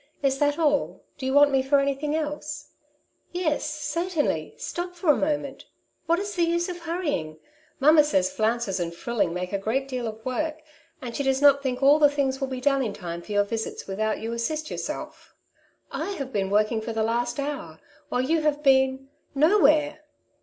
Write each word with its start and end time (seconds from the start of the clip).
'^Is 0.23 0.39
that 0.39 0.57
all; 0.57 1.03
do 1.19 1.27
you 1.27 1.33
want 1.35 1.51
me 1.51 1.61
for 1.61 1.79
anything 1.79 2.15
else?" 2.15 2.71
"Yes, 3.31 3.69
certainly; 3.69 4.55
stop 4.57 4.95
for 4.95 5.11
a 5.11 5.15
moment; 5.15 5.65
what 6.07 6.17
is 6.17 6.33
the 6.33 6.41
use 6.41 6.67
of 6.69 6.79
hurrying? 6.79 7.37
Mamma 7.79 8.03
says 8.03 8.31
flounces 8.33 8.79
and 8.79 8.95
frilling 8.95 9.31
make 9.31 9.53
a 9.53 9.59
great 9.59 9.87
deal 9.87 10.07
of 10.07 10.15
extra 10.15 10.25
work, 10.31 10.61
and 11.03 11.15
she 11.15 11.21
does 11.21 11.39
not 11.39 11.61
think 11.61 11.83
all 11.83 11.99
the 11.99 12.09
things 12.09 12.41
will 12.41 12.47
be 12.47 12.59
done 12.59 12.81
in 12.81 12.93
time 12.93 13.21
for 13.21 13.31
your 13.33 13.43
visits 13.43 13.85
without 13.85 14.19
you 14.19 14.33
assist 14.33 14.71
yourself. 14.71 15.35
I 15.91 16.13
have 16.13 16.33
been 16.33 16.49
work 16.49 16.71
ing 16.71 16.81
for 16.81 16.93
the 16.93 17.03
last 17.03 17.39
hour, 17.39 17.79
while 18.09 18.21
you 18.21 18.41
have 18.41 18.63
been— 18.63 19.09
no 19.45 19.59
where." 19.59 19.99